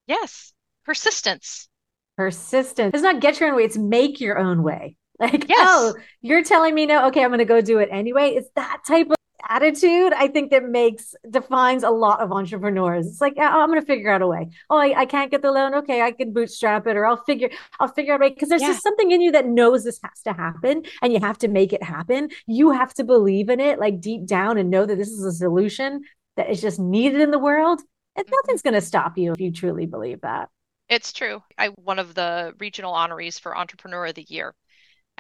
[0.07, 0.53] yes.
[0.85, 1.69] Persistence.
[2.17, 2.93] Persistence.
[2.95, 4.97] It's not get your own way, it's make your own way.
[5.19, 5.59] Like, yes.
[5.61, 8.31] oh, you're telling me no, okay, I'm going to go do it anyway.
[8.31, 9.17] It's that type of
[9.49, 13.07] attitude i think that makes defines a lot of entrepreneurs.
[13.07, 14.51] It's like i'm going to figure out a way.
[14.71, 15.75] Oh I, I, can't get the loan.
[15.75, 17.51] Okay i can bootstrap it or i'll figure
[17.81, 18.31] i'll figure out a way.
[18.31, 18.69] Because there's yeah.
[18.69, 21.73] just something in you that knows this has to happen and you have to make
[21.73, 22.31] it happen.
[22.47, 25.33] You have to believe in it like deep down and know that this is a
[25.33, 26.03] solution
[26.37, 27.81] that is just needed in the world
[28.17, 28.35] and mm-hmm.
[28.43, 30.49] nothing's going to stop you if you truly believe that.
[30.89, 31.43] It's true.
[31.57, 34.55] I one of the regional honorees for entrepreneur of the year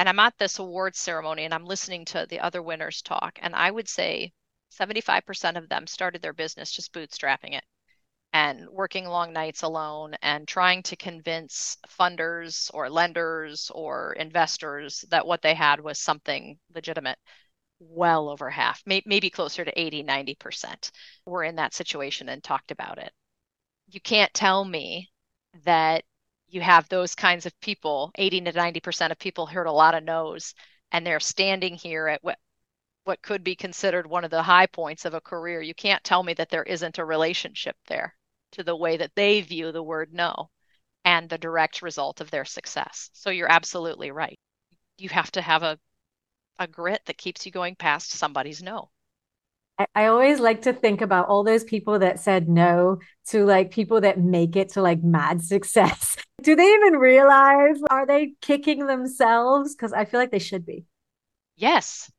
[0.03, 3.39] and I'm at this awards ceremony and I'm listening to the other winners talk.
[3.41, 4.33] And I would say
[4.73, 7.63] 75% of them started their business just bootstrapping it
[8.33, 15.25] and working long nights alone and trying to convince funders or lenders or investors that
[15.25, 17.19] what they had was something legitimate.
[17.79, 20.91] well over half, may, maybe closer to 80, 90%
[21.27, 23.13] were in that situation and talked about it.
[23.89, 25.11] You can't tell me
[25.65, 26.05] that
[26.53, 30.05] you have those kinds of people, 80 to 90% of people heard a lot of
[30.05, 30.55] no's,
[30.93, 32.39] and they're standing here at what
[33.05, 35.61] what could be considered one of the high points of a career.
[35.63, 38.15] You can't tell me that there isn't a relationship there
[38.53, 40.51] to the way that they view the word no
[41.05, 43.11] and the direct result of their success.
[43.15, 44.39] So you're absolutely right.
[44.99, 45.79] You have to have a
[46.59, 48.91] a grit that keeps you going past somebody's no.
[49.79, 53.71] I, I always like to think about all those people that said no to like
[53.71, 56.17] people that make it to like mad success.
[56.43, 57.81] Do they even realize?
[57.91, 59.75] Are they kicking themselves?
[59.75, 60.85] Because I feel like they should be.
[61.57, 62.11] Yes.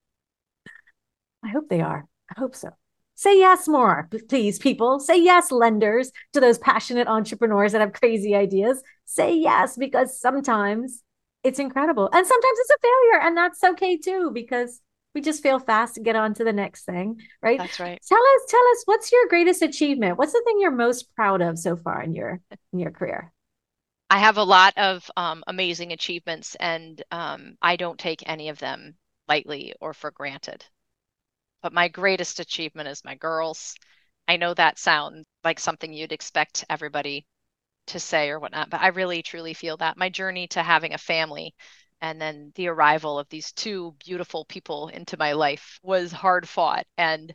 [1.43, 2.07] I hope they are.
[2.35, 2.69] I hope so.
[3.15, 4.99] Say yes more, please, people.
[4.99, 8.81] Say yes, lenders, to those passionate entrepreneurs that have crazy ideas.
[9.05, 11.03] Say yes, because sometimes
[11.43, 12.09] it's incredible.
[12.11, 14.81] And sometimes it's a failure, and that's okay too, because
[15.13, 17.57] we just fail fast to get on to the next thing, right?
[17.57, 18.01] That's right.
[18.07, 20.17] Tell us, tell us, what's your greatest achievement?
[20.17, 23.31] What's the thing you're most proud of so far in your in your career?
[24.09, 28.59] I have a lot of um, amazing achievements, and um, I don't take any of
[28.59, 28.95] them
[29.27, 30.65] lightly or for granted.
[31.61, 33.75] But my greatest achievement is my girls.
[34.27, 37.25] I know that sounds like something you'd expect everybody
[37.87, 40.97] to say or whatnot, but I really truly feel that my journey to having a
[40.97, 41.53] family
[42.03, 46.85] and then the arrival of these two beautiful people into my life was hard fought.
[46.99, 47.33] And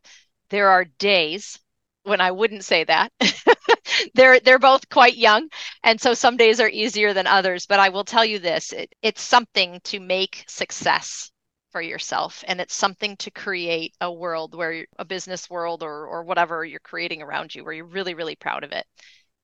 [0.51, 1.59] there are days
[2.05, 3.13] when I wouldn't say that.
[4.15, 5.49] they're they're both quite young,
[5.83, 7.67] and so some days are easier than others.
[7.67, 11.31] But I will tell you this: it, it's something to make success
[11.73, 16.25] for yourself, and it's something to create a world where a business world or or
[16.25, 18.87] whatever you're creating around you, where you're really really proud of it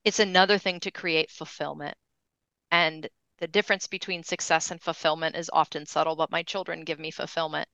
[0.04, 1.96] it's another thing to create fulfillment.
[2.70, 7.10] And the difference between success and fulfillment is often subtle, but my children give me
[7.10, 7.68] fulfillment.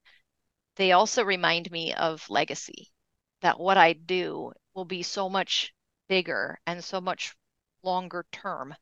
[0.77, 2.91] They also remind me of legacy,
[3.43, 5.73] that what I do will be so much
[6.09, 7.35] bigger and so much
[7.83, 8.75] longer term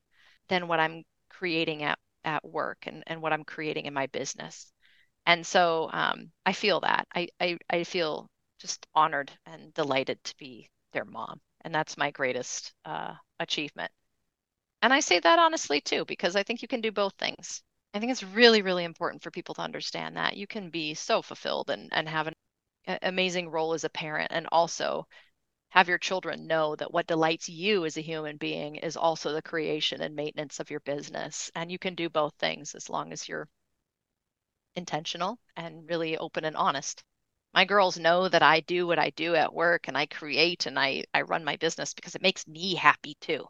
[0.49, 4.73] than what I'm creating at, at work and, and what I'm creating in my business.
[5.27, 7.07] And so um, I feel that.
[7.15, 8.29] I, I, I feel
[8.61, 13.91] just honored and delighted to be their mom and that's my greatest uh, achievement.
[14.83, 17.63] And I say that honestly too, because I think you can do both things.
[17.95, 21.23] I think it's really, really important for people to understand that you can be so
[21.23, 22.35] fulfilled and, and have an
[23.03, 25.07] amazing role as a parent and also
[25.71, 29.43] have your children know that what delights you as a human being is also the
[29.43, 31.51] creation and maintenance of your business.
[31.55, 33.49] And you can do both things as long as you're
[34.77, 37.03] intentional and really open and honest
[37.55, 40.79] my girls know that I do what I do at work and I create and
[40.79, 43.47] I, I run my business because it makes me happy too.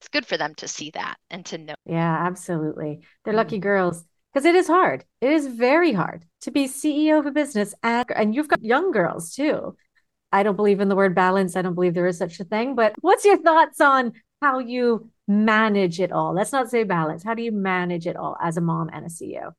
[0.00, 1.74] It's good for them to see that and to know.
[1.84, 3.00] Yeah, absolutely.
[3.24, 3.38] They're mm-hmm.
[3.38, 5.04] lucky girls because it is hard.
[5.20, 8.92] It is very hard to be CEO of a business and, and you've got young
[8.92, 9.76] girls too.
[10.32, 11.56] I don't believe in the word balance.
[11.56, 12.74] I don't believe there is such a thing.
[12.74, 16.34] But what's your thoughts on how you manage it all?
[16.34, 17.24] Let's not say balance.
[17.24, 19.52] How do you manage it all as a mom and a CEO?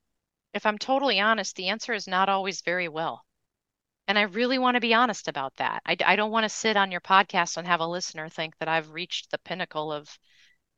[0.53, 3.23] If I'm totally honest, the answer is not always very well.
[4.07, 5.81] And I really want to be honest about that.
[5.85, 8.69] I, I don't want to sit on your podcast and have a listener think that
[8.69, 10.09] I've reached the pinnacle of,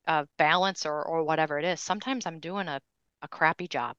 [0.07, 1.81] of balance or, or whatever it is.
[1.81, 2.81] Sometimes I'm doing a,
[3.21, 3.95] a crappy job.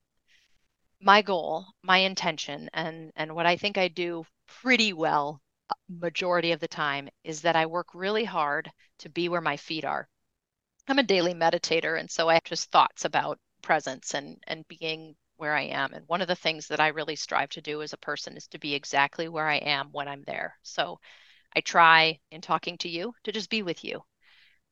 [1.01, 5.41] My goal, my intention, and, and what I think I do pretty well
[5.71, 9.57] uh, majority of the time is that I work really hard to be where my
[9.57, 10.09] feet are.
[10.89, 15.15] I'm a daily meditator, and so I have just thoughts about presence and and being
[15.41, 15.95] where I am.
[15.95, 18.47] And one of the things that I really strive to do as a person is
[18.49, 20.59] to be exactly where I am when I'm there.
[20.63, 21.01] So
[21.57, 24.03] I try in talking to you to just be with you.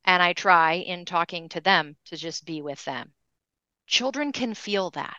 [0.05, 3.15] And I try in talking to them to just be with them.
[3.87, 5.17] Children can feel that.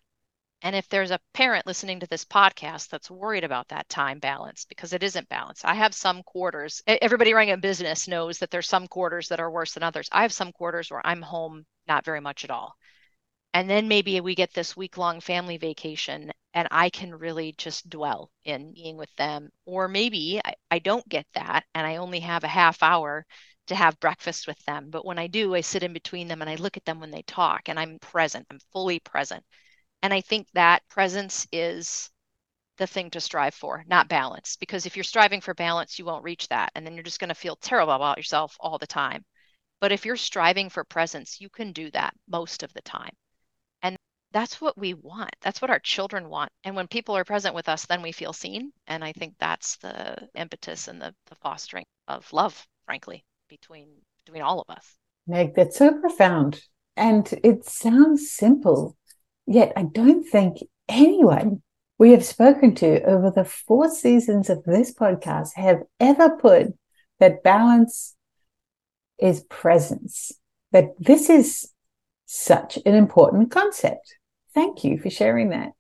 [0.62, 4.66] And if there's a parent listening to this podcast that's worried about that time balance
[4.66, 6.84] because it isn't balanced, I have some quarters.
[6.86, 10.10] Everybody running a business knows that there's some quarters that are worse than others.
[10.12, 12.76] I have some quarters where I'm home not very much at all
[13.54, 17.90] and then maybe we get this week long family vacation and i can really just
[17.90, 19.50] dwell in being with them.
[19.66, 23.26] Or maybe I, I, don't get that and i only have a half hour
[23.68, 24.90] to have breakfast with them.
[24.90, 27.12] But when i do i sit in between them and i look at them when
[27.12, 29.44] they talk and i'm present i'm fully present.
[30.04, 32.10] And i think that presence is
[32.78, 34.58] the thing to strive for not balance.
[34.58, 36.72] Because if you're striving for balance you won't reach that.
[36.76, 39.26] And then you're just going to feel terrible about yourself all the time.
[39.82, 43.16] But if you're striving for presence you can do that most of the time
[44.32, 45.36] that's what we want.
[45.42, 46.52] That's what our children want.
[46.64, 48.72] And when people are present with us, then we feel seen.
[48.88, 53.90] And I think that's the impetus and the, the fostering of love, frankly, between
[54.26, 54.96] between all of us.
[55.28, 56.62] Meg, that's so profound.
[56.96, 58.98] And it sounds simple,
[59.46, 61.62] yet I don't think anyone
[61.98, 66.68] we have spoken to over the four seasons of this podcast have ever put
[67.20, 68.16] that balance
[69.18, 70.32] is presence,
[70.72, 71.72] that this is
[72.26, 74.16] such an important concept.
[74.60, 75.72] Thank you for sharing that.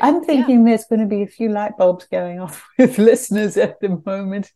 [0.00, 0.66] I'm thinking yeah.
[0.66, 4.52] there's going to be a few light bulbs going off with listeners at the moment.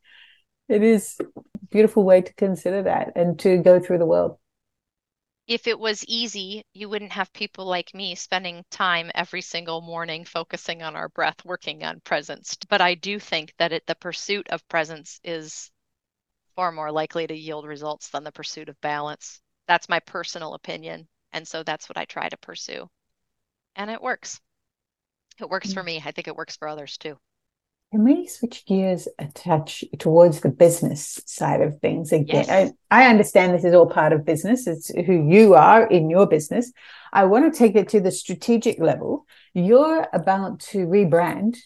[0.68, 1.24] It is a
[1.68, 4.38] beautiful way to consider that and to go through the world.
[5.48, 10.24] If it was easy, you wouldn't have people like me spending time every single morning
[10.24, 12.56] focusing on our breath, working on presence.
[12.68, 15.72] But I do think that it, the pursuit of presence is
[16.54, 19.40] far more likely to yield results than the pursuit of balance.
[19.66, 21.08] That's my personal opinion.
[21.32, 22.88] And so that's what I try to pursue.
[23.80, 24.38] And it works.
[25.40, 25.86] It works for mm.
[25.86, 26.02] me.
[26.04, 27.16] I think it works for others too.
[27.92, 32.44] Can we switch gears a touch towards the business side of things again?
[32.46, 32.72] Yes.
[32.90, 34.66] I, I, understand this is all part of business.
[34.66, 36.70] It's who you are in your business.
[37.10, 39.26] I want to take it to the strategic level.
[39.54, 41.56] You're about to rebrand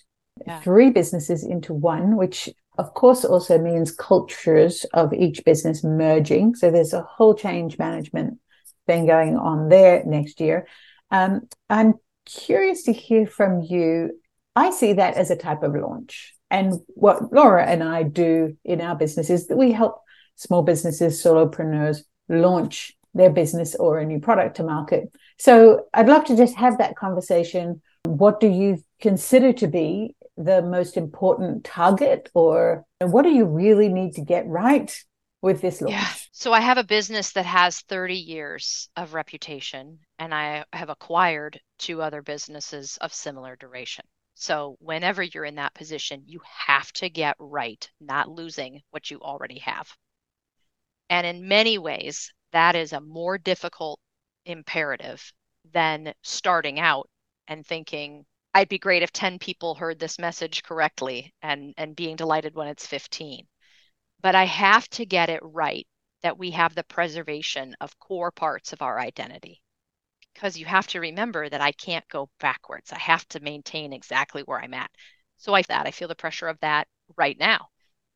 [0.47, 0.61] yeah.
[0.61, 2.49] three businesses into one, which
[2.79, 6.55] of course also means cultures of each business merging.
[6.55, 8.39] So there's a whole change management
[8.87, 10.69] thing going on there next year.
[11.11, 11.95] Um, I'm
[12.27, 14.19] curious to hear from you.
[14.57, 16.35] I see that as a type of launch.
[16.51, 20.01] And what Laura and I do in our business is that we help
[20.37, 25.13] small businesses, solopreneurs launch their business or a new product to market.
[25.39, 27.83] So I'd love to just have that conversation.
[28.05, 33.89] What do you consider to be the most important target or what do you really
[33.89, 34.97] need to get right
[35.43, 35.93] with this launch?
[35.93, 36.09] Yeah.
[36.33, 41.61] So I have a business that has 30 years of reputation, and I have acquired
[41.79, 44.05] two other businesses of similar duration.
[44.35, 49.21] So whenever you're in that position, you have to get right, not losing what you
[49.21, 49.89] already have.
[51.11, 54.01] And in many ways, that is a more difficult
[54.45, 55.33] imperative
[55.73, 57.09] than starting out
[57.49, 58.25] and thinking,
[58.55, 62.69] I'd be great if 10 people heard this message correctly and, and being delighted when
[62.69, 63.47] it's 15
[64.25, 65.87] but I have to get it right
[66.23, 69.61] that we have the preservation of core parts of our identity.
[70.35, 72.93] Because you have to remember that I can't go backwards.
[72.93, 74.91] I have to maintain exactly where I'm at.
[75.37, 77.69] So I that I feel the pressure of that right now.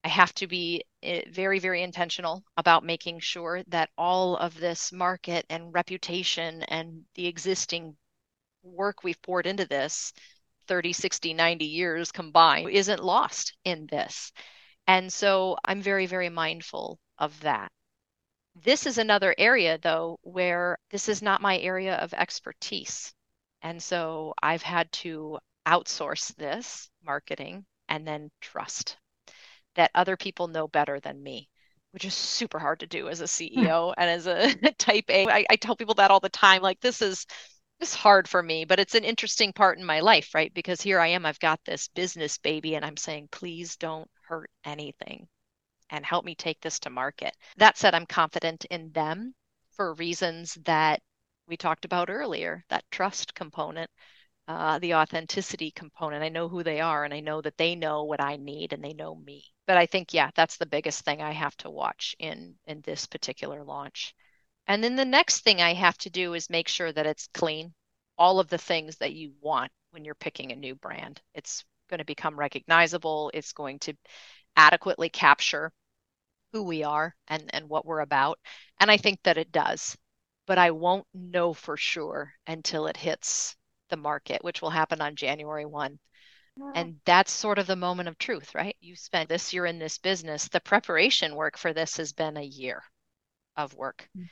[0.05, 4.93] I have to be eh, very, very intentional about making sure that all of this
[4.93, 7.97] market and reputation and the existing
[8.63, 10.13] work we've poured into this
[10.67, 14.33] 30, 60, 90 years combined isn't lost in this.
[14.87, 17.73] And so I'm very, very mindful of that.
[18.65, 23.15] This is another area, though, where this is not my area of expertise.
[23.63, 28.97] And so I've had to outsource this marketing and then trust
[29.77, 31.49] that other people know better than me,
[31.93, 33.61] which is super hard to do as a hmm.
[33.61, 35.29] CEO and as a type A.
[35.29, 36.61] I, I tell people that all the time.
[36.61, 37.27] Like, this is
[37.81, 40.53] it's hard for me, but it's an interesting part in my life, right?
[40.53, 44.51] Because here I am, I've got this business baby, and I'm saying, please don't hurt
[44.65, 45.29] anything
[45.91, 47.35] and help me take this to market.
[47.57, 49.35] That said, I'm confident in them
[49.73, 51.01] for reasons that
[51.47, 53.91] we talked about earlier that trust component,
[54.47, 56.23] uh, the authenticity component.
[56.23, 58.83] I know who they are and I know that they know what I need and
[58.83, 59.45] they know me.
[59.67, 63.07] But I think, yeah, that's the biggest thing I have to watch in, in this
[63.07, 64.15] particular launch.
[64.67, 67.73] And then the next thing I have to do is make sure that it's clean.
[68.17, 71.21] All of the things that you want when you're picking a new brand.
[71.35, 73.31] It's going to become recognizable.
[73.33, 73.95] It's going to
[74.59, 75.73] adequately capture
[76.53, 78.39] who we are and, and what we're about.
[78.81, 79.97] And I think that it does.
[80.47, 83.57] But I won't know for sure until it hits
[83.89, 85.99] the market, which will happen on January 1.
[86.75, 88.77] And that's sort of the moment of truth, right?
[88.81, 90.49] You spent this year in this business.
[90.49, 92.83] The preparation work for this has been a year
[93.57, 94.09] of work.
[94.17, 94.25] Mm-hmm.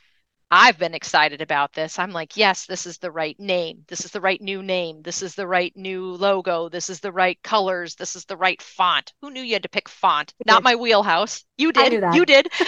[0.49, 1.99] I've been excited about this.
[1.99, 3.83] I'm like, yes, this is the right name.
[3.87, 5.01] This is the right new name.
[5.01, 6.69] This is the right new logo.
[6.69, 7.95] This is the right colors.
[7.95, 9.13] This is the right font.
[9.21, 10.33] Who knew you had to pick font?
[10.45, 11.43] Not my wheelhouse.
[11.57, 11.91] You did.
[12.13, 12.47] You did.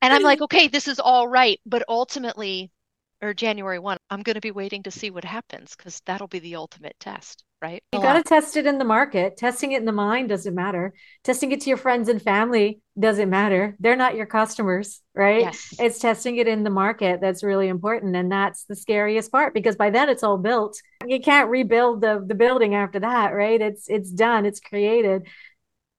[0.00, 1.58] and I'm like, okay, this is all right.
[1.66, 2.70] But ultimately,
[3.20, 6.38] or January 1, I'm going to be waiting to see what happens because that'll be
[6.38, 7.82] the ultimate test right?
[7.92, 9.36] You got to test it in the market.
[9.36, 10.94] Testing it in the mind doesn't matter.
[11.24, 13.76] Testing it to your friends and family doesn't matter.
[13.80, 15.40] They're not your customers, right?
[15.40, 15.74] Yes.
[15.78, 18.16] It's testing it in the market that's really important.
[18.16, 20.80] And that's the scariest part because by then it's all built.
[21.06, 23.60] You can't rebuild the, the building after that, right?
[23.60, 25.26] It's it's done, it's created.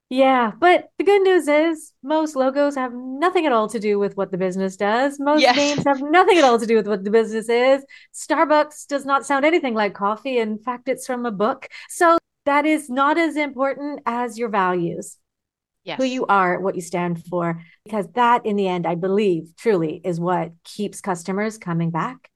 [0.10, 4.18] Yeah, but the good news is most logos have nothing at all to do with
[4.18, 5.20] what the business does.
[5.20, 5.56] Most yes.
[5.56, 7.86] names have nothing at all to do with what the business is.
[8.14, 10.40] Starbucks does not sound anything like coffee.
[10.40, 11.68] In fact, it's from a book.
[11.90, 15.18] So that is not as important as your values.
[15.84, 15.98] Yes.
[15.98, 20.02] Who you are, what you stand for, because that in the end, I believe truly
[20.04, 22.30] is what keeps customers coming back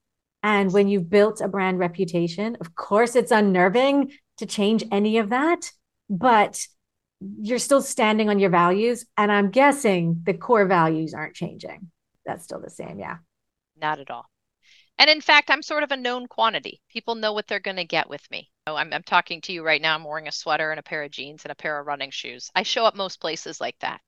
[0.44, 5.30] And when you've built a brand reputation, of course, it's unnerving to change any of
[5.30, 5.72] that,
[6.10, 6.66] but
[7.20, 9.06] you're still standing on your values.
[9.16, 11.90] And I'm guessing the core values aren't changing.
[12.26, 12.98] That's still the same.
[12.98, 13.18] Yeah.
[13.80, 14.26] Not at all.
[14.98, 16.80] And in fact, I'm sort of a known quantity.
[16.88, 18.50] People know what they're going to get with me.
[18.66, 19.94] I'm, I'm talking to you right now.
[19.94, 22.50] I'm wearing a sweater and a pair of jeans and a pair of running shoes.
[22.54, 24.00] I show up most places like that.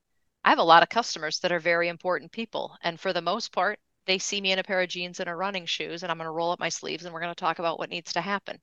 [0.44, 2.76] I have a lot of customers that are very important people.
[2.82, 5.34] And for the most part, they see me in a pair of jeans and a
[5.34, 7.58] running shoes, and I'm going to roll up my sleeves and we're going to talk
[7.58, 8.60] about what needs to happen.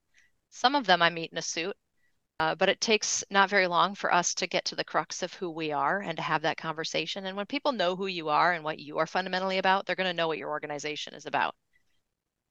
[0.50, 1.76] Some of them I meet in a suit,
[2.40, 5.34] uh, but it takes not very long for us to get to the crux of
[5.34, 7.26] who we are and to have that conversation.
[7.26, 10.10] And when people know who you are and what you are fundamentally about, they're going
[10.10, 11.56] to know what your organization is about.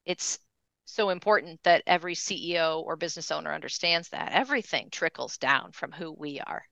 [0.05, 0.39] It's
[0.85, 6.13] so important that every CEO or business owner understands that everything trickles down from who
[6.13, 6.67] we are.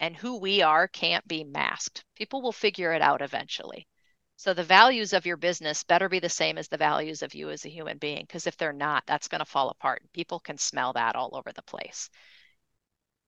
[0.00, 2.04] And who we are can't be masked.
[2.16, 3.86] People will figure it out eventually.
[4.42, 7.50] So the values of your business better be the same as the values of you
[7.50, 10.02] as a human being, because if they're not, that's going to fall apart.
[10.12, 12.10] People can smell that all over the place.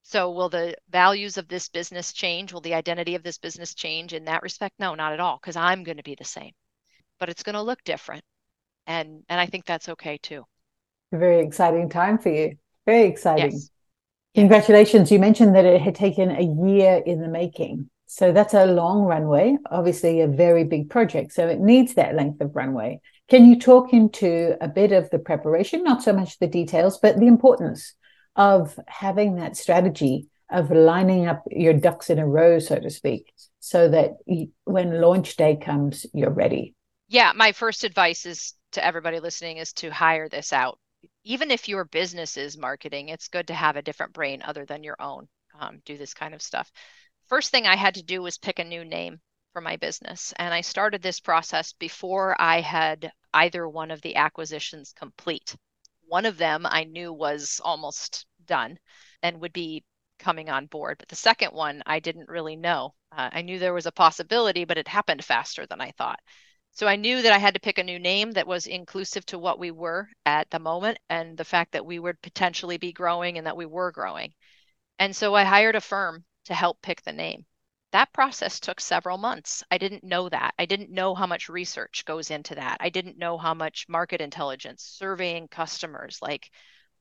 [0.03, 2.51] So will the values of this business change?
[2.51, 4.75] Will the identity of this business change in that respect?
[4.77, 6.51] No, not at all, because I'm going to be the same.
[7.17, 8.25] But it's going to look different.
[8.85, 10.43] And and I think that's okay too.
[11.13, 12.57] A very exciting time for you.
[12.85, 13.51] Very exciting.
[13.51, 13.69] Yes.
[14.35, 15.13] Congratulations.
[15.13, 17.89] You mentioned that it had taken a year in the making.
[18.07, 21.33] So that's a long runway, obviously a very big project.
[21.33, 23.01] So it needs that length of runway.
[23.29, 27.19] Can you talk into a bit of the preparation, not so much the details, but
[27.19, 27.95] the importance
[28.35, 33.33] of having that strategy of lining up your ducks in a row, so to speak,
[33.59, 34.11] so that
[34.65, 36.75] when launch day comes, you're ready?
[37.07, 40.77] Yeah, my first advice is to everybody listening is to hire this out.
[41.23, 44.83] Even if your business is marketing, it's good to have a different brain other than
[44.83, 45.27] your own.
[45.59, 46.69] Um, do this kind of stuff
[47.27, 49.19] first thing I had to do was pick a new name
[49.53, 50.33] for my business.
[50.37, 55.55] And I started this process before I had either one of the acquisitions complete.
[56.07, 58.77] One of them I knew was almost done
[59.23, 59.83] and would be
[60.19, 60.97] coming on board.
[60.97, 62.95] But the second one, I didn't really know.
[63.11, 66.19] Uh, I knew there was a possibility, but it happened faster than I thought.
[66.71, 69.39] So I knew that I had to pick a new name that was inclusive to
[69.39, 73.37] what we were at the moment and the fact that we would potentially be growing
[73.37, 74.33] and that we were growing.
[74.99, 77.45] And so I hired a firm to help pick the name.
[77.91, 79.63] That process took several months.
[79.71, 80.53] I didn't know that.
[80.59, 82.77] I didn't know how much research goes into that.
[82.79, 86.51] I didn't know how much market intelligence, surveying customers, like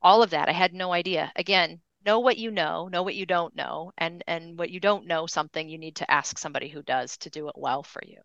[0.03, 0.49] all of that.
[0.49, 1.32] I had no idea.
[1.36, 5.07] Again, know what you know, know what you don't know, and and what you don't
[5.07, 8.20] know something you need to ask somebody who does to do it well for you.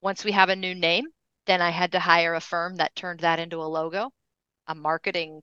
[0.00, 1.06] Once we have a new name,
[1.46, 4.12] then I had to hire a firm that turned that into a logo,
[4.66, 5.42] a marketing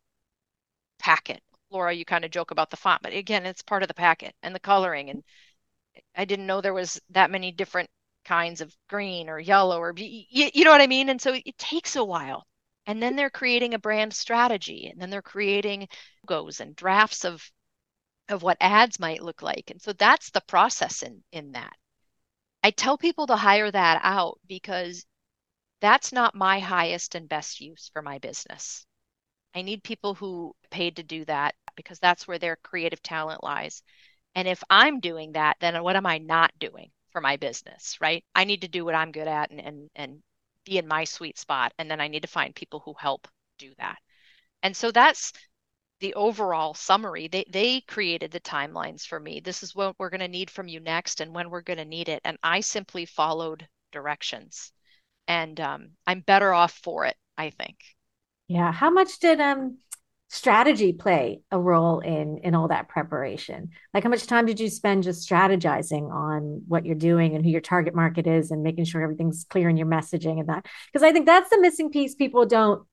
[0.99, 3.93] packet, Laura, you kind of joke about the font, but again, it's part of the
[3.93, 5.09] packet and the coloring.
[5.09, 5.23] And
[6.15, 7.89] I didn't know there was that many different
[8.25, 11.09] kinds of green or yellow or you, you know what I mean?
[11.09, 12.45] And so it takes a while.
[12.85, 15.87] And then they're creating a brand strategy and then they're creating
[16.23, 17.51] logos and drafts of
[18.29, 19.71] of what ads might look like.
[19.71, 21.75] And so that's the process in in that.
[22.63, 25.05] I tell people to hire that out because
[25.81, 28.85] that's not my highest and best use for my business.
[29.57, 33.81] I need people who paid to do that because that's where their creative talent lies.
[34.35, 38.23] And if I'm doing that, then what am I not doing for my business, right?
[38.35, 40.23] I need to do what I'm good at and and and
[40.63, 43.27] be in my sweet spot and then I need to find people who help
[43.57, 43.97] do that.
[44.61, 45.33] And so that's
[46.01, 47.27] the overall summary.
[47.27, 49.39] They they created the timelines for me.
[49.39, 51.85] This is what we're going to need from you next and when we're going to
[51.85, 54.71] need it and I simply followed directions.
[55.27, 57.77] And um, I'm better off for it, I think.
[58.47, 58.71] Yeah.
[58.71, 59.77] How much did um
[60.29, 63.69] strategy play a role in in all that preparation?
[63.93, 67.51] Like how much time did you spend just strategizing on what you're doing and who
[67.51, 70.65] your target market is and making sure everything's clear in your messaging and that?
[70.91, 72.85] Because I think that's the missing piece people don't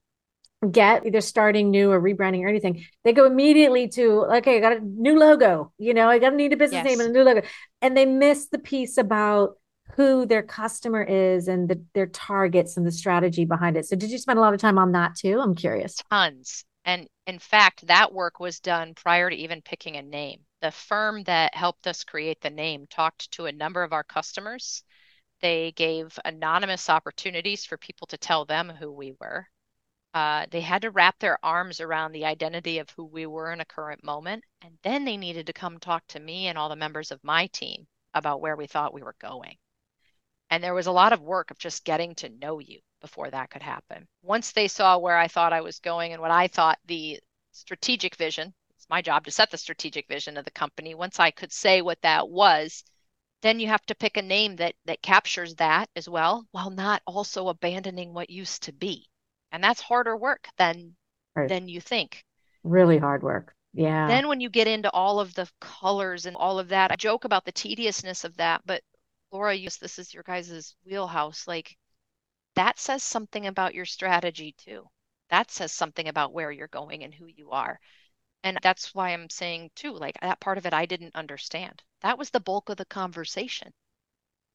[0.71, 2.85] get either starting new or rebranding or anything.
[3.05, 6.37] They go immediately to okay, I got a new logo, you know, I got to
[6.37, 6.87] need a business yes.
[6.87, 7.43] name and a new logo.
[7.83, 9.57] And they miss the piece about
[9.97, 13.87] who their customer is and the, their targets and the strategy behind it.
[13.87, 15.41] So, did you spend a lot of time on that too?
[15.41, 15.97] I'm curious.
[16.11, 16.65] Tons.
[16.85, 20.41] And in fact, that work was done prior to even picking a name.
[20.61, 24.83] The firm that helped us create the name talked to a number of our customers.
[25.41, 29.47] They gave anonymous opportunities for people to tell them who we were.
[30.13, 33.61] Uh, they had to wrap their arms around the identity of who we were in
[33.61, 34.45] a current moment.
[34.63, 37.47] And then they needed to come talk to me and all the members of my
[37.49, 39.57] team about where we thought we were going.
[40.51, 43.51] And there was a lot of work of just getting to know you before that
[43.51, 44.07] could happen.
[44.23, 47.19] Once they saw where I thought I was going and what I thought the
[47.53, 50.95] strategic vision, it's my job to set the strategic vision of the company.
[50.95, 52.85] Once I could say what that was,
[53.43, 57.03] then you have to pick a name that that captures that as well while not
[57.07, 59.07] also abandoning what used to be.
[59.53, 60.97] And that's harder work than
[61.37, 61.49] right.
[61.49, 62.25] than you think.
[62.63, 63.55] Really hard work.
[63.75, 64.07] Yeah.
[64.07, 67.25] Then when you get into all of the colors and all of that, I joke
[67.25, 68.83] about the tediousness of that, but
[69.35, 71.49] Laura, you, this is your guys' wheelhouse.
[71.49, 71.77] Like
[72.55, 74.89] that says something about your strategy too.
[75.29, 77.81] That says something about where you're going and who you are.
[78.45, 81.83] And that's why I'm saying too, like that part of it I didn't understand.
[82.03, 83.75] That was the bulk of the conversation.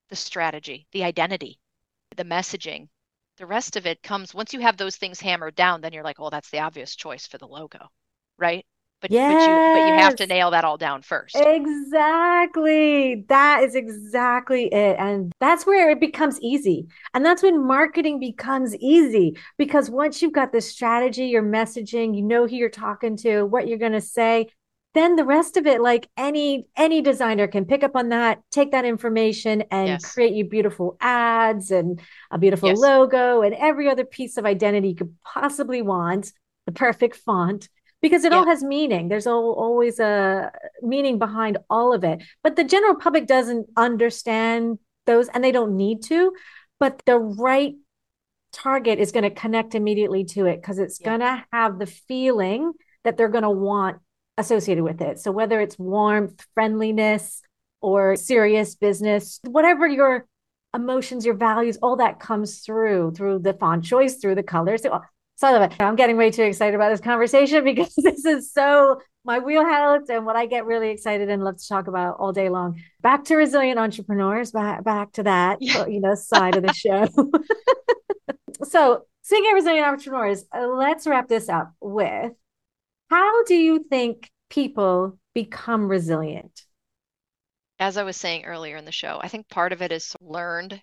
[0.08, 1.60] The strategy, the identity,
[2.16, 2.88] the messaging.
[3.36, 6.22] The rest of it comes once you have those things hammered down, then you're like,
[6.22, 7.90] oh, that's the obvious choice for the logo.
[8.38, 8.66] Right.
[9.02, 9.34] But, yes.
[9.34, 11.36] but you but you have to nail that all down first.
[11.36, 13.26] Exactly.
[13.30, 14.98] That is exactly it.
[15.00, 16.88] And that's where it becomes easy.
[17.14, 22.22] And that's when marketing becomes easy because once you've got the strategy, your messaging, you
[22.22, 24.50] know who you're talking to, what you're going to say,
[24.96, 28.72] then the rest of it like any any designer can pick up on that take
[28.72, 30.14] that information and yes.
[30.14, 32.80] create you beautiful ads and a beautiful yes.
[32.80, 36.32] logo and every other piece of identity you could possibly want
[36.66, 37.70] the perfect font
[38.02, 38.40] because it yeah.
[38.40, 39.10] all has meaning.
[39.10, 42.24] There's all, always a meaning behind all of it.
[42.44, 46.34] But the general public doesn't understand those and they don't need to.
[46.80, 47.76] But the right
[48.52, 51.08] target is going to connect immediately to it because it's yeah.
[51.08, 52.74] going to have the feeling
[53.04, 53.98] that they're going to want
[54.38, 55.20] associated with it.
[55.20, 57.42] So whether it's warmth, friendliness,
[57.82, 60.26] or serious business, whatever your
[60.74, 64.82] emotions, your values, all that comes through through the font choice, through the colors.
[65.40, 65.82] So I love it.
[65.82, 70.26] I'm getting way too excited about this conversation because this is so my wheelhouse and
[70.26, 72.82] what I get really excited and love to talk about all day long.
[73.00, 75.86] Back to resilient entrepreneurs, back back to that, yeah.
[75.88, 77.08] you know, side of the show.
[78.66, 82.34] so speaking of resilient entrepreneurs, uh, let's wrap this up with
[83.10, 86.64] how do you think people become resilient?
[87.80, 90.82] As I was saying earlier in the show, I think part of it is learned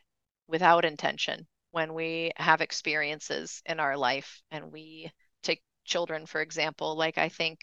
[0.49, 5.11] without intention when we have experiences in our life and we
[5.43, 7.61] take children for example like i think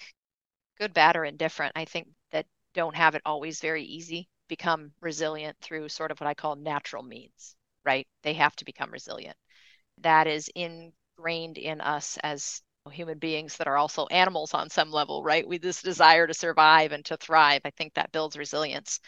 [0.78, 5.58] good bad or indifferent i think that don't have it always very easy become resilient
[5.62, 8.08] through sort of what i call natural means right?
[8.24, 9.36] They have to become resilient.
[10.00, 15.24] That is ingrained in us as human beings that are also animals on some level
[15.24, 15.48] right?
[15.48, 19.00] We this desire to survive and to thrive i think that builds resilience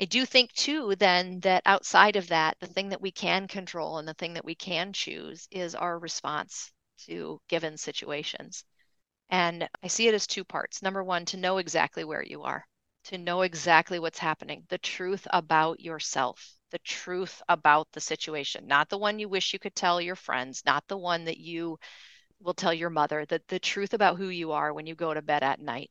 [0.00, 3.98] I do think too then that outside of that, the thing that we can control
[3.98, 6.72] and the thing that we can choose is our response
[7.06, 8.64] to given situations.
[9.30, 10.82] And I see it as two parts.
[10.82, 12.66] Number one, to know exactly where you are,
[13.04, 18.88] to know exactly what's happening, the truth about yourself, the truth about the situation, not
[18.88, 21.78] the one you wish you could tell your friends, not the one that you
[22.40, 25.22] will tell your mother, that the truth about who you are when you go to
[25.22, 25.90] bed at night,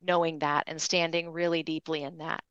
[0.00, 2.42] knowing that and standing really deeply in that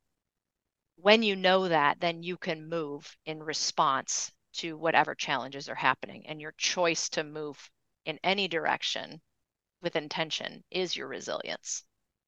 [1.02, 6.24] when you know that, then you can move in response to whatever challenges are happening.
[6.28, 7.58] And your choice to move
[8.04, 9.20] in any direction
[9.82, 11.82] with intention is your resilience.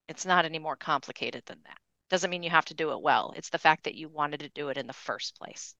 [0.09, 1.77] It's not any more complicated than that.
[2.09, 3.33] Doesn't mean you have to do it well.
[3.37, 5.73] It's the fact that you wanted to do it in the first place.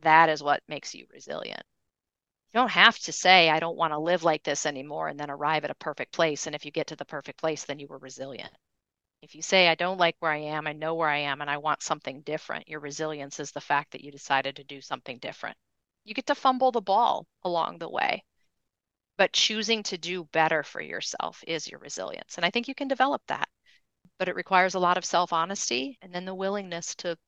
[0.00, 1.62] That is what makes you resilient.
[2.48, 5.30] You don't have to say, I don't want to live like this anymore, and then
[5.30, 6.46] arrive at a perfect place.
[6.46, 8.52] And if you get to the perfect place, then you were resilient.
[9.22, 11.48] If you say, I don't like where I am, I know where I am, and
[11.48, 15.18] I want something different, your resilience is the fact that you decided to do something
[15.18, 15.56] different.
[16.04, 18.24] You get to fumble the ball along the way,
[19.16, 22.36] but choosing to do better for yourself is your resilience.
[22.36, 23.48] And I think you can develop that,
[24.18, 27.18] but it requires a lot of self honesty and then the willingness to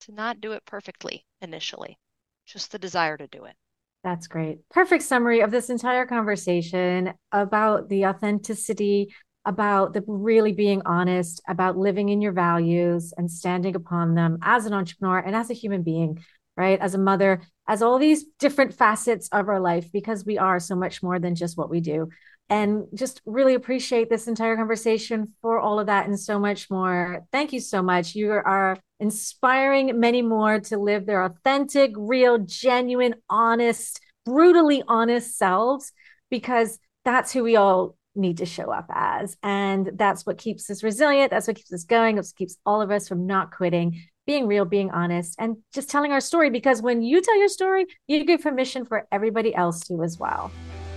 [0.00, 1.98] to not do it perfectly initially
[2.46, 3.56] just the desire to do it
[4.04, 4.58] that's great.
[4.68, 11.76] Perfect summary of this entire conversation about the authenticity about the really being honest about
[11.76, 15.82] living in your values and standing upon them as an entrepreneur and as a human
[15.82, 16.22] being
[16.56, 16.80] right?
[16.80, 20.74] As a mother as all these different facets of our life because we are so
[20.74, 22.08] much more than just what we do.
[22.48, 27.24] And just really appreciate this entire conversation for all of that and so much more.
[27.32, 28.14] Thank you so much.
[28.14, 35.92] You are inspiring many more to live their authentic real genuine honest brutally honest selves
[36.30, 39.36] because that's who we all need to show up as.
[39.42, 41.30] And that's what keeps us resilient.
[41.30, 42.16] That's what keeps us going.
[42.16, 46.12] What keeps all of us from not quitting, being real, being honest, and just telling
[46.12, 46.50] our story.
[46.50, 50.50] Because when you tell your story, you give permission for everybody else to as well.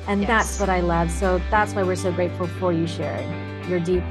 [0.07, 0.27] And yes.
[0.27, 1.09] that's what I love.
[1.09, 3.29] So that's why we're so grateful for you sharing
[3.69, 4.03] your deep,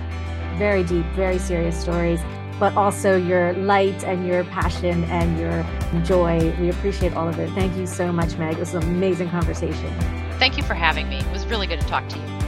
[0.56, 2.20] very deep, very serious stories,
[2.58, 5.64] but also your light and your passion and your
[6.04, 6.54] joy.
[6.60, 7.50] We appreciate all of it.
[7.50, 8.54] Thank you so much, Meg.
[8.54, 9.92] It was an amazing conversation.
[10.38, 11.18] Thank you for having me.
[11.18, 12.43] It was really good to talk to you.